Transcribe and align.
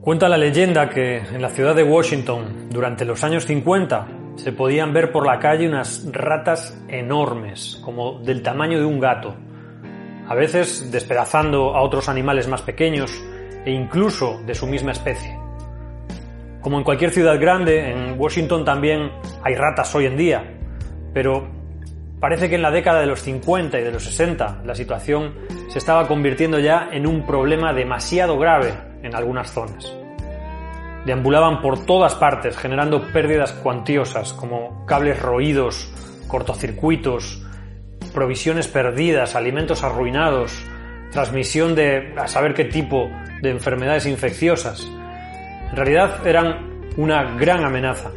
Cuenta 0.00 0.28
la 0.28 0.38
leyenda 0.38 0.88
que 0.88 1.18
en 1.18 1.42
la 1.42 1.50
ciudad 1.50 1.74
de 1.74 1.82
Washington, 1.82 2.68
durante 2.70 3.04
los 3.04 3.24
años 3.24 3.44
50, 3.46 4.06
se 4.36 4.52
podían 4.52 4.92
ver 4.92 5.10
por 5.10 5.26
la 5.26 5.40
calle 5.40 5.68
unas 5.68 6.06
ratas 6.12 6.80
enormes, 6.88 7.80
como 7.84 8.20
del 8.20 8.40
tamaño 8.40 8.78
de 8.78 8.84
un 8.84 9.00
gato, 9.00 9.34
a 10.28 10.34
veces 10.36 10.92
despedazando 10.92 11.74
a 11.74 11.82
otros 11.82 12.08
animales 12.08 12.46
más 12.46 12.62
pequeños 12.62 13.12
e 13.64 13.72
incluso 13.72 14.40
de 14.46 14.54
su 14.54 14.68
misma 14.68 14.92
especie. 14.92 15.36
Como 16.60 16.78
en 16.78 16.84
cualquier 16.84 17.10
ciudad 17.10 17.38
grande, 17.40 17.90
en 17.90 18.18
Washington 18.18 18.64
también 18.64 19.10
hay 19.42 19.56
ratas 19.56 19.92
hoy 19.96 20.06
en 20.06 20.16
día, 20.16 20.44
pero 21.12 21.48
parece 22.20 22.48
que 22.48 22.54
en 22.54 22.62
la 22.62 22.70
década 22.70 23.00
de 23.00 23.06
los 23.06 23.20
50 23.20 23.80
y 23.80 23.82
de 23.82 23.90
los 23.90 24.04
60 24.04 24.62
la 24.64 24.76
situación 24.76 25.34
se 25.68 25.78
estaba 25.78 26.06
convirtiendo 26.06 26.60
ya 26.60 26.88
en 26.92 27.04
un 27.04 27.26
problema 27.26 27.72
demasiado 27.72 28.38
grave 28.38 28.87
en 29.02 29.14
algunas 29.14 29.52
zonas. 29.52 29.92
Deambulaban 31.04 31.62
por 31.62 31.84
todas 31.86 32.14
partes 32.14 32.56
generando 32.56 33.02
pérdidas 33.12 33.52
cuantiosas 33.52 34.32
como 34.32 34.84
cables 34.86 35.20
roídos, 35.20 35.90
cortocircuitos, 36.26 37.42
provisiones 38.12 38.68
perdidas, 38.68 39.34
alimentos 39.34 39.82
arruinados, 39.84 40.62
transmisión 41.12 41.74
de 41.74 42.14
a 42.16 42.28
saber 42.28 42.54
qué 42.54 42.64
tipo 42.64 43.08
de 43.40 43.50
enfermedades 43.50 44.06
infecciosas. 44.06 44.86
En 45.70 45.76
realidad 45.76 46.26
eran 46.26 46.82
una 46.96 47.36
gran 47.36 47.64
amenaza. 47.64 48.10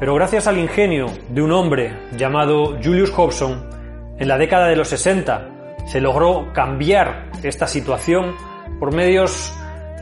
Pero 0.00 0.14
gracias 0.14 0.46
al 0.46 0.58
ingenio 0.58 1.06
de 1.28 1.42
un 1.42 1.52
hombre 1.52 1.94
llamado 2.16 2.78
Julius 2.82 3.12
Hobson, 3.16 3.70
en 4.18 4.28
la 4.28 4.38
década 4.38 4.66
de 4.66 4.76
los 4.76 4.88
60 4.88 5.48
se 5.86 6.00
logró 6.00 6.52
cambiar 6.52 7.30
esta 7.42 7.66
situación 7.66 8.34
por 8.82 8.92
medios, 8.92 9.54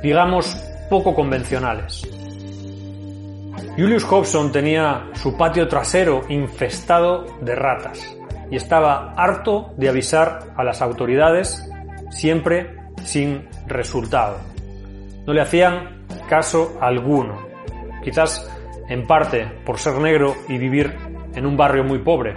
digamos, 0.03 0.57
poco 0.89 1.15
convencionales. 1.15 2.01
Julius 3.77 4.05
Hobson 4.05 4.51
tenía 4.53 5.11
su 5.13 5.37
patio 5.37 5.69
trasero 5.69 6.23
infestado 6.31 7.27
de 7.43 7.55
ratas 7.57 8.17
y 8.51 8.57
estaba 8.57 9.13
harto 9.19 9.75
de 9.77 9.91
avisar 9.91 10.55
a 10.57 10.65
las 10.65 10.81
autoridades, 10.81 11.71
siempre 12.11 12.75
sin 13.05 13.47
resultado. 13.67 14.39
No 15.27 15.35
le 15.35 15.43
hacían 15.43 16.07
caso 16.27 16.79
alguno, 16.81 17.39
quizás 18.03 18.51
en 18.89 19.07
parte 19.07 19.45
por 19.67 19.77
ser 19.77 19.99
negro 19.99 20.35
y 20.49 20.57
vivir 20.57 20.97
en 21.35 21.45
un 21.45 21.55
barrio 21.55 21.85
muy 21.85 21.99
pobre. 21.99 22.35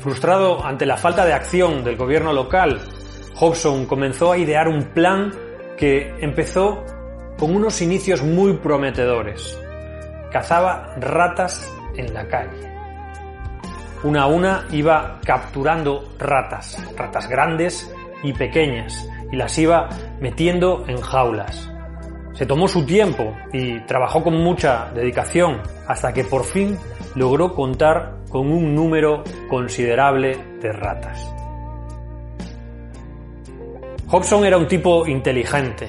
Frustrado 0.00 0.66
ante 0.66 0.84
la 0.84 0.96
falta 0.96 1.24
de 1.24 1.32
acción 1.32 1.84
del 1.84 1.96
gobierno 1.96 2.32
local, 2.32 2.80
Hobson 3.36 3.86
comenzó 3.86 4.32
a 4.32 4.38
idear 4.38 4.68
un 4.68 4.82
plan 4.94 5.32
que 5.76 6.14
empezó 6.20 6.84
con 7.38 7.54
unos 7.54 7.80
inicios 7.82 8.22
muy 8.22 8.54
prometedores. 8.58 9.58
Cazaba 10.30 10.94
ratas 10.98 11.70
en 11.96 12.14
la 12.14 12.26
calle. 12.28 12.72
Una 14.04 14.22
a 14.22 14.26
una 14.26 14.66
iba 14.70 15.20
capturando 15.24 16.12
ratas, 16.18 16.76
ratas 16.96 17.28
grandes 17.28 17.92
y 18.22 18.32
pequeñas, 18.32 19.08
y 19.30 19.36
las 19.36 19.56
iba 19.58 19.88
metiendo 20.20 20.84
en 20.88 21.00
jaulas. 21.00 21.70
Se 22.34 22.46
tomó 22.46 22.66
su 22.66 22.84
tiempo 22.84 23.36
y 23.52 23.80
trabajó 23.80 24.22
con 24.22 24.34
mucha 24.42 24.90
dedicación 24.94 25.60
hasta 25.86 26.12
que 26.12 26.24
por 26.24 26.44
fin 26.44 26.78
logró 27.14 27.54
contar 27.54 28.16
con 28.28 28.50
un 28.50 28.74
número 28.74 29.22
considerable 29.48 30.38
de 30.60 30.72
ratas. 30.72 31.31
Hobson 34.12 34.44
era 34.44 34.58
un 34.58 34.68
tipo 34.68 35.06
inteligente. 35.06 35.88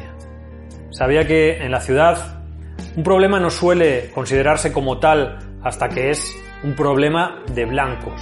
Sabía 0.92 1.28
que 1.28 1.58
en 1.58 1.70
la 1.72 1.82
ciudad 1.82 2.42
un 2.96 3.04
problema 3.04 3.38
no 3.38 3.50
suele 3.50 4.12
considerarse 4.16 4.72
como 4.72 4.98
tal 4.98 5.40
hasta 5.62 5.90
que 5.90 6.10
es 6.10 6.34
un 6.64 6.74
problema 6.74 7.44
de 7.54 7.66
blancos. 7.66 8.22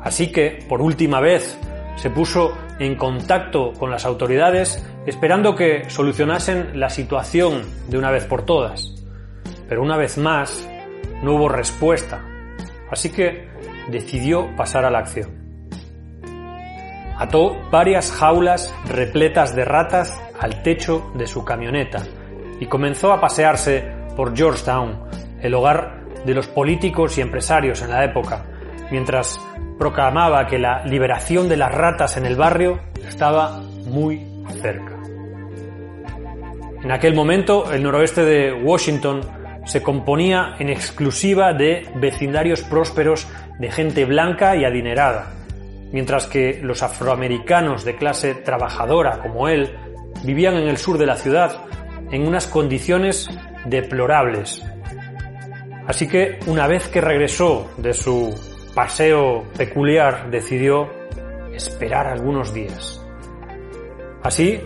Así 0.00 0.30
que, 0.30 0.64
por 0.68 0.80
última 0.80 1.18
vez, 1.18 1.58
se 1.96 2.08
puso 2.08 2.56
en 2.78 2.94
contacto 2.94 3.72
con 3.72 3.90
las 3.90 4.04
autoridades 4.04 4.86
esperando 5.06 5.56
que 5.56 5.90
solucionasen 5.90 6.78
la 6.78 6.88
situación 6.88 7.64
de 7.88 7.98
una 7.98 8.12
vez 8.12 8.26
por 8.26 8.44
todas. 8.44 8.94
Pero 9.68 9.82
una 9.82 9.96
vez 9.96 10.18
más, 10.18 10.68
no 11.24 11.34
hubo 11.34 11.48
respuesta. 11.48 12.24
Así 12.92 13.10
que 13.10 13.48
decidió 13.90 14.54
pasar 14.54 14.84
a 14.84 14.90
la 14.92 15.00
acción. 15.00 15.35
Ató 17.18 17.56
varias 17.70 18.12
jaulas 18.12 18.74
repletas 18.88 19.56
de 19.56 19.64
ratas 19.64 20.18
al 20.38 20.62
techo 20.62 21.10
de 21.14 21.26
su 21.26 21.44
camioneta 21.44 22.02
y 22.60 22.66
comenzó 22.66 23.12
a 23.12 23.20
pasearse 23.20 23.84
por 24.16 24.36
Georgetown, 24.36 25.02
el 25.40 25.54
hogar 25.54 26.04
de 26.24 26.34
los 26.34 26.46
políticos 26.46 27.16
y 27.16 27.20
empresarios 27.20 27.82
en 27.82 27.90
la 27.90 28.04
época, 28.04 28.44
mientras 28.90 29.40
proclamaba 29.78 30.46
que 30.46 30.58
la 30.58 30.84
liberación 30.84 31.48
de 31.48 31.56
las 31.56 31.72
ratas 31.72 32.16
en 32.16 32.26
el 32.26 32.36
barrio 32.36 32.80
estaba 33.06 33.60
muy 33.86 34.26
cerca. 34.60 34.96
En 36.82 36.92
aquel 36.92 37.14
momento, 37.14 37.72
el 37.72 37.82
noroeste 37.82 38.24
de 38.24 38.52
Washington 38.52 39.20
se 39.64 39.82
componía 39.82 40.54
en 40.58 40.68
exclusiva 40.68 41.52
de 41.52 41.88
vecindarios 41.96 42.62
prósperos 42.62 43.26
de 43.58 43.70
gente 43.70 44.04
blanca 44.04 44.54
y 44.54 44.64
adinerada, 44.64 45.32
mientras 45.92 46.26
que 46.26 46.60
los 46.62 46.82
afroamericanos 46.82 47.84
de 47.84 47.96
clase 47.96 48.34
trabajadora 48.34 49.20
como 49.20 49.48
él 49.48 49.76
vivían 50.24 50.56
en 50.56 50.68
el 50.68 50.76
sur 50.76 50.98
de 50.98 51.06
la 51.06 51.16
ciudad 51.16 51.64
en 52.10 52.26
unas 52.26 52.46
condiciones 52.46 53.28
deplorables. 53.64 54.62
Así 55.86 56.08
que 56.08 56.38
una 56.46 56.66
vez 56.66 56.88
que 56.88 57.00
regresó 57.00 57.70
de 57.76 57.92
su 57.92 58.34
paseo 58.74 59.44
peculiar 59.56 60.30
decidió 60.30 60.90
esperar 61.54 62.06
algunos 62.06 62.52
días. 62.52 63.00
Así, 64.22 64.60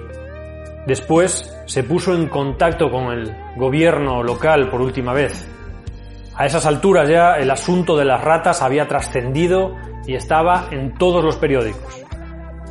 después 0.87 1.55
se 1.67 1.85
puso 1.85 2.15
en 2.15 2.29
contacto 2.29 2.91
con 2.91 3.13
el 3.13 3.35
gobierno 3.57 4.23
local 4.23 4.71
por 4.71 4.81
última 4.81 5.13
vez. 5.13 5.47
A 6.41 6.47
esas 6.47 6.65
alturas 6.65 7.06
ya 7.06 7.34
el 7.34 7.51
asunto 7.51 7.99
de 7.99 8.06
las 8.06 8.25
ratas 8.25 8.62
había 8.62 8.89
trascendido 8.89 9.77
y 10.06 10.15
estaba 10.15 10.69
en 10.71 10.95
todos 10.95 11.23
los 11.23 11.37
periódicos. 11.37 12.03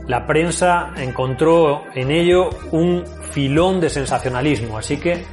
La 0.07 0.25
prensa 0.25 0.91
encontró 0.97 1.84
en 1.94 2.09
ello 2.09 2.50
un 2.72 3.03
filón 3.30 3.80
de 3.80 3.91
sensacionalismo, 3.91 4.80
así 4.80 5.00
que, 5.00 5.24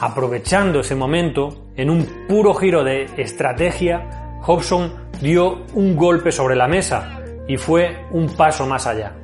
aprovechando 0.00 0.80
ese 0.80 0.96
momento, 0.96 1.68
en 1.76 1.88
un 1.88 2.26
puro 2.26 2.52
giro 2.54 2.82
de 2.82 3.04
estrategia, 3.16 4.40
Hobson 4.44 4.92
dio 5.20 5.62
un 5.74 5.94
golpe 5.94 6.32
sobre 6.32 6.56
la 6.56 6.66
mesa 6.66 7.20
y 7.46 7.58
fue 7.58 8.06
un 8.10 8.34
paso 8.34 8.66
más 8.66 8.88
allá. 8.88 9.14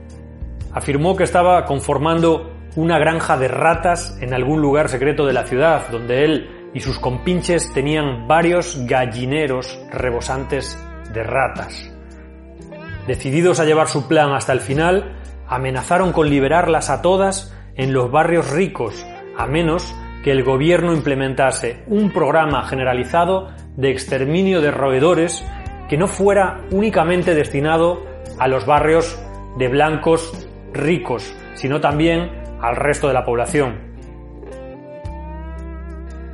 Afirmó 0.73 1.17
que 1.17 1.25
estaba 1.25 1.65
conformando 1.65 2.53
una 2.77 3.01
granja 3.01 3.37
de 3.37 3.49
ratas 3.49 4.17
en 4.21 4.33
algún 4.33 4.61
lugar 4.63 4.89
secreto 4.89 5.27
de 5.27 5.33
la 5.33 5.45
ciudad, 5.45 5.89
donde 5.91 6.23
él 6.23 6.60
y 6.75 6.81
sus 6.81 6.99
compinches 6.99 7.73
tenían 7.73 8.29
varios 8.29 8.77
gallineros 8.87 9.79
rebosantes 9.91 10.79
de 11.13 11.23
ratas. 11.23 11.91
Decididos 13.07 13.61
a 13.61 13.65
llevar 13.65 13.89
su 13.89 14.07
plan 14.07 14.33
hasta 14.33 14.53
el 14.53 14.61
final, 14.61 15.17
amenazaron 15.49 16.13
con 16.13 16.31
liberarlas 16.31 16.91
a 16.91 17.03
todas 17.03 17.57
en 17.75 17.93
los 17.93 18.11
barrios 18.11 18.51
ricos, 18.51 19.05
a 19.37 19.47
menos 19.47 19.95
que 20.23 20.31
el 20.31 20.45
gobierno 20.45 20.93
implementase 20.93 21.83
un 21.87 22.13
programa 22.13 22.63
generalizado 22.65 23.49
de 23.77 23.91
exterminio 23.91 24.61
de 24.61 24.71
roedores 24.71 25.45
que 25.89 25.97
no 25.97 26.07
fuera 26.07 26.61
únicamente 26.71 27.35
destinado 27.35 28.03
a 28.39 28.47
los 28.47 28.67
barrios 28.67 29.19
de 29.59 29.69
blancos 29.69 30.49
ricos, 30.73 31.35
sino 31.55 31.81
también 31.81 32.31
al 32.61 32.77
resto 32.77 33.09
de 33.09 33.15
la 33.15 33.25
población. 33.25 33.90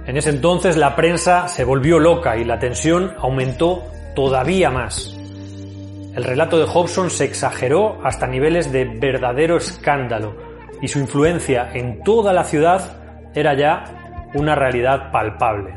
En 0.06 0.16
ese 0.16 0.30
entonces 0.30 0.76
la 0.76 0.94
prensa 0.94 1.48
se 1.48 1.64
volvió 1.64 1.98
loca 1.98 2.36
y 2.36 2.44
la 2.44 2.60
tensión 2.60 3.14
aumentó 3.18 3.82
todavía 4.14 4.70
más. 4.70 5.16
El 6.14 6.22
relato 6.22 6.58
de 6.58 6.64
Hobson 6.64 7.10
se 7.10 7.24
exageró 7.24 7.98
hasta 8.04 8.28
niveles 8.28 8.70
de 8.70 8.84
verdadero 8.84 9.56
escándalo 9.56 10.36
y 10.80 10.86
su 10.88 11.00
influencia 11.00 11.70
en 11.74 12.02
toda 12.04 12.32
la 12.32 12.44
ciudad 12.44 13.30
era 13.34 13.54
ya 13.54 14.28
una 14.34 14.54
realidad 14.54 15.10
palpable. 15.10 15.76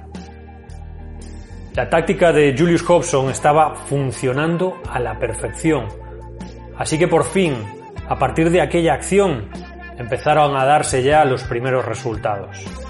La 1.73 1.89
táctica 1.89 2.31
de 2.31 2.55
Julius 2.57 2.83
Hobson 2.83 3.31
estaba 3.31 3.75
funcionando 3.75 4.81
a 4.91 4.99
la 4.99 5.17
perfección, 5.17 5.87
así 6.77 6.99
que 6.99 7.07
por 7.07 7.23
fin, 7.25 7.55
a 8.07 8.17
partir 8.17 8.49
de 8.51 8.61
aquella 8.61 8.93
acción, 8.93 9.49
empezaron 9.97 10.55
a 10.55 10.65
darse 10.65 11.01
ya 11.01 11.25
los 11.25 11.43
primeros 11.43 11.85
resultados. 11.85 12.88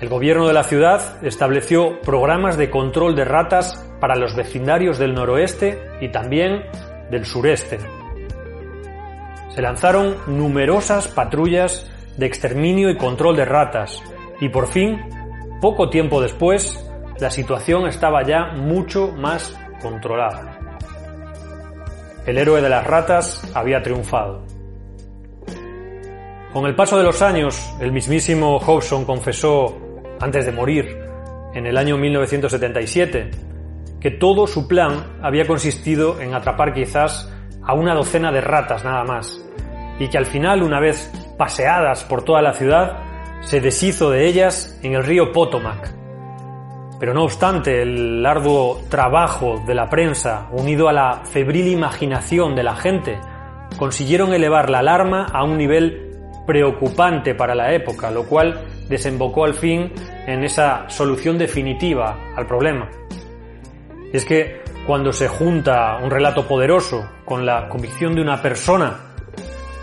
El 0.00 0.10
gobierno 0.10 0.46
de 0.46 0.52
la 0.52 0.62
ciudad 0.62 1.24
estableció 1.24 2.00
programas 2.02 2.58
de 2.58 2.68
control 2.68 3.16
de 3.16 3.24
ratas 3.24 3.82
para 3.98 4.14
los 4.14 4.36
vecindarios 4.36 4.98
del 4.98 5.14
noroeste 5.14 5.80
y 6.02 6.10
también 6.10 6.64
del 7.10 7.24
sureste. 7.24 7.78
Se 9.54 9.62
lanzaron 9.62 10.16
numerosas 10.26 11.08
patrullas 11.08 11.90
de 12.18 12.26
exterminio 12.26 12.90
y 12.90 12.98
control 12.98 13.36
de 13.36 13.46
ratas 13.46 14.02
y 14.38 14.50
por 14.50 14.66
fin, 14.66 15.00
poco 15.62 15.88
tiempo 15.88 16.20
después, 16.20 16.78
la 17.18 17.30
situación 17.30 17.86
estaba 17.86 18.22
ya 18.22 18.52
mucho 18.52 19.12
más 19.12 19.58
controlada. 19.80 20.58
El 22.26 22.36
héroe 22.36 22.60
de 22.60 22.68
las 22.68 22.86
ratas 22.86 23.50
había 23.54 23.82
triunfado. 23.82 24.42
Con 26.52 26.66
el 26.66 26.74
paso 26.74 26.98
de 26.98 27.04
los 27.04 27.22
años, 27.22 27.74
el 27.80 27.92
mismísimo 27.92 28.58
Hobson 28.58 29.04
confesó, 29.04 29.85
antes 30.20 30.46
de 30.46 30.52
morir, 30.52 30.98
en 31.54 31.66
el 31.66 31.76
año 31.76 31.96
1977, 31.96 33.30
que 34.00 34.10
todo 34.10 34.46
su 34.46 34.68
plan 34.68 35.18
había 35.22 35.46
consistido 35.46 36.20
en 36.20 36.34
atrapar 36.34 36.74
quizás 36.74 37.32
a 37.62 37.74
una 37.74 37.94
docena 37.94 38.30
de 38.30 38.40
ratas 38.40 38.84
nada 38.84 39.04
más, 39.04 39.42
y 39.98 40.08
que 40.08 40.18
al 40.18 40.26
final, 40.26 40.62
una 40.62 40.80
vez 40.80 41.10
paseadas 41.38 42.04
por 42.04 42.22
toda 42.22 42.42
la 42.42 42.52
ciudad, 42.52 42.98
se 43.40 43.60
deshizo 43.60 44.10
de 44.10 44.26
ellas 44.26 44.78
en 44.82 44.94
el 44.94 45.04
río 45.04 45.32
Potomac. 45.32 45.92
Pero 46.98 47.12
no 47.12 47.24
obstante, 47.24 47.82
el 47.82 48.24
arduo 48.24 48.82
trabajo 48.88 49.62
de 49.66 49.74
la 49.74 49.88
prensa, 49.88 50.48
unido 50.52 50.88
a 50.88 50.92
la 50.92 51.22
febril 51.24 51.68
imaginación 51.68 52.54
de 52.54 52.62
la 52.62 52.76
gente, 52.76 53.18
consiguieron 53.78 54.32
elevar 54.32 54.70
la 54.70 54.78
alarma 54.78 55.26
a 55.26 55.44
un 55.44 55.58
nivel 55.58 56.10
preocupante 56.46 57.34
para 57.34 57.54
la 57.54 57.74
época, 57.74 58.10
lo 58.10 58.24
cual 58.24 58.64
desembocó 58.88 59.44
al 59.44 59.54
fin 59.54 59.92
en 60.26 60.44
esa 60.44 60.88
solución 60.88 61.38
definitiva 61.38 62.32
al 62.36 62.46
problema. 62.46 62.90
Y 64.12 64.16
es 64.16 64.24
que 64.24 64.60
cuando 64.86 65.12
se 65.12 65.28
junta 65.28 65.98
un 66.02 66.10
relato 66.10 66.46
poderoso 66.46 67.08
con 67.24 67.44
la 67.44 67.68
convicción 67.68 68.14
de 68.14 68.22
una 68.22 68.40
persona, 68.40 69.14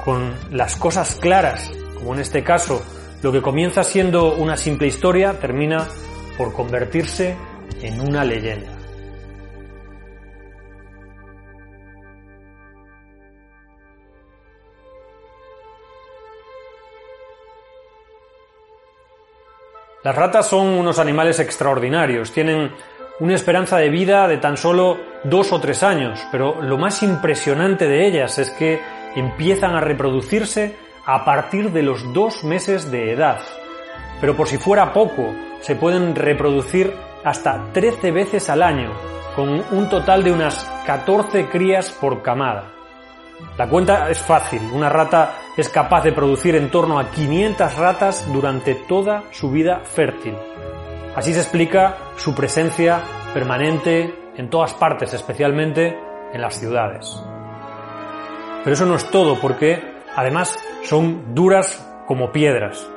con 0.04 0.34
las 0.51 0.75
cosas 0.75 1.16
claras, 1.16 1.72
como 1.95 2.13
en 2.13 2.22
este 2.22 2.44
caso, 2.44 2.84
lo 3.22 3.31
que 3.31 3.42
comienza 3.42 3.84
siendo 3.84 4.36
una 4.36 4.57
simple 4.57 4.88
historia 4.88 5.40
termina 5.40 5.88
por 6.38 6.54
convertirse 6.54 7.38
en 7.81 8.01
una 8.01 8.24
leyenda. 8.24 8.82
Las 20.04 20.16
ratas 20.16 20.48
son 20.48 20.68
unos 20.68 21.00
animales 21.00 21.40
extraordinarios, 21.40 22.34
tienen 22.34 22.72
una 23.22 23.36
esperanza 23.36 23.78
de 23.78 23.90
vida 23.90 24.28
de 24.28 24.38
tan 24.38 24.58
solo 24.58 24.98
dos 25.24 25.54
o 25.54 25.62
tres 25.62 25.82
años, 25.82 26.20
pero 26.30 26.62
lo 26.62 26.78
más 26.78 27.04
impresionante 27.04 27.88
de 27.88 28.06
ellas 28.06 28.38
es 28.38 28.50
que 28.50 28.82
empiezan 29.16 29.76
a 29.76 29.80
reproducirse 29.80 30.76
a 31.06 31.24
partir 31.24 31.72
de 31.72 31.84
los 31.84 32.12
dos 32.12 32.44
meses 32.44 32.92
de 32.92 33.14
edad. 33.14 33.40
Pero 34.20 34.36
por 34.36 34.50
si 34.50 34.58
fuera 34.58 34.92
poco, 34.92 35.34
se 35.62 35.78
pueden 35.78 36.16
reproducir 36.16 36.94
hasta 37.24 37.72
13 37.72 38.12
veces 38.12 38.50
al 38.50 38.62
año, 38.62 38.92
con 39.38 39.64
un 39.72 39.88
total 39.88 40.26
de 40.26 40.34
unas 40.34 40.70
14 40.86 41.48
crías 41.48 41.92
por 41.92 42.22
camada. 42.22 42.73
La 43.57 43.69
cuenta 43.69 44.09
es 44.09 44.19
fácil, 44.19 44.62
una 44.74 44.89
rata 44.89 45.35
es 45.56 45.69
capaz 45.69 46.03
de 46.03 46.12
producir 46.12 46.56
en 46.56 46.71
torno 46.71 46.97
a 46.97 47.12
500 47.12 47.75
ratas 47.75 48.31
durante 48.33 48.74
toda 48.74 49.25
su 49.31 49.51
vida 49.51 49.81
fértil. 49.83 50.35
Así 51.15 51.33
se 51.33 51.41
explica 51.41 51.97
su 52.18 52.33
presencia 52.33 53.01
permanente 53.33 54.31
en 54.35 54.50
todas 54.50 54.74
partes, 54.74 55.13
especialmente 55.13 55.95
en 56.33 56.41
las 56.41 56.59
ciudades. 56.59 57.21
Pero 58.63 58.74
eso 58.74 58.85
no 58.85 58.95
es 58.95 59.09
todo, 59.12 59.39
porque 59.39 59.83
además 60.15 60.57
son 60.83 61.35
duras 61.35 61.88
como 62.07 62.31
piedras. 62.31 62.89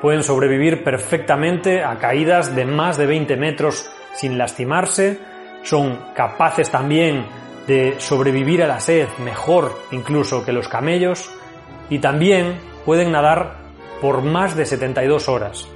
Pueden 0.00 0.22
sobrevivir 0.22 0.82
perfectamente 0.82 1.84
a 1.84 1.98
caídas 1.98 2.56
de 2.56 2.64
más 2.64 2.96
de 2.96 3.06
20 3.06 3.36
metros 3.36 3.90
sin 4.14 4.38
lastimarse, 4.38 5.18
son 5.62 5.98
capaces 6.14 6.70
también 6.70 7.26
de 7.70 8.00
sobrevivir 8.00 8.64
a 8.64 8.66
la 8.66 8.80
sed 8.80 9.06
mejor 9.18 9.72
incluso 9.92 10.44
que 10.44 10.52
los 10.52 10.66
camellos 10.66 11.30
y 11.88 12.00
también 12.00 12.58
pueden 12.84 13.12
nadar 13.12 13.58
por 14.00 14.22
más 14.22 14.56
de 14.56 14.66
72 14.66 15.28
horas. 15.28 15.68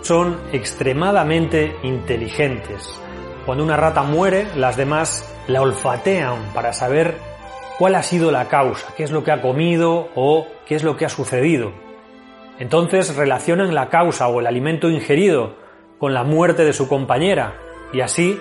Son 0.00 0.40
extremadamente 0.50 1.76
inteligentes. 1.82 2.90
Cuando 3.44 3.62
una 3.62 3.76
rata 3.76 4.02
muere, 4.02 4.46
las 4.56 4.78
demás 4.78 5.30
la 5.46 5.60
olfatean 5.60 6.54
para 6.54 6.72
saber 6.72 7.18
cuál 7.78 7.94
ha 7.94 8.02
sido 8.02 8.32
la 8.32 8.48
causa, 8.48 8.94
qué 8.96 9.02
es 9.02 9.10
lo 9.10 9.22
que 9.22 9.32
ha 9.32 9.42
comido 9.42 10.08
o 10.14 10.46
qué 10.64 10.74
es 10.74 10.82
lo 10.82 10.96
que 10.96 11.04
ha 11.04 11.10
sucedido. 11.10 11.70
Entonces 12.58 13.14
relacionan 13.14 13.74
la 13.74 13.90
causa 13.90 14.26
o 14.28 14.40
el 14.40 14.46
alimento 14.46 14.88
ingerido 14.88 15.56
con 15.98 16.14
la 16.14 16.24
muerte 16.24 16.64
de 16.64 16.72
su 16.72 16.88
compañera 16.88 17.58
y 17.92 18.00
así 18.00 18.40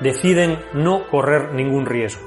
deciden 0.00 0.58
no 0.74 1.08
correr 1.08 1.52
ningún 1.52 1.86
riesgo. 1.86 2.26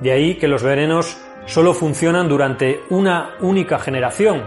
De 0.00 0.12
ahí 0.12 0.36
que 0.36 0.48
los 0.48 0.62
venenos 0.62 1.20
solo 1.46 1.72
funcionan 1.74 2.28
durante 2.28 2.80
una 2.90 3.36
única 3.40 3.78
generación 3.78 4.44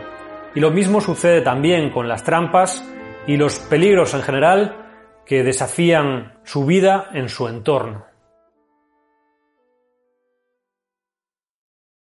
y 0.54 0.60
lo 0.60 0.72
mismo 0.72 1.02
sucede 1.02 1.42
también 1.42 1.90
con 1.90 2.08
las 2.08 2.24
trampas 2.24 2.84
y 3.28 3.38
los 3.38 3.60
peligros 3.60 4.14
en 4.14 4.22
general 4.22 4.76
que 5.26 5.44
desafían 5.44 6.40
su 6.44 6.66
vida 6.66 7.10
en 7.14 7.30
su 7.30 7.48
entorno. 7.48 8.09